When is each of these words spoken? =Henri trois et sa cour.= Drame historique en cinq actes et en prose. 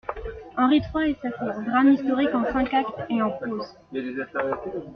=Henri 0.57 0.81
trois 0.81 1.05
et 1.07 1.15
sa 1.21 1.29
cour.= 1.29 1.53
Drame 1.63 1.89
historique 1.91 2.33
en 2.33 2.43
cinq 2.51 2.73
actes 2.73 3.01
et 3.11 3.21
en 3.21 3.29
prose. 3.29 3.77